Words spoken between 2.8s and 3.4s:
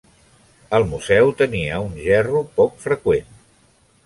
freqüent.